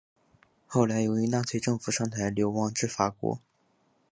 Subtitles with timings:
[0.65, 3.39] 后来由于纳粹政府上台流亡至法国。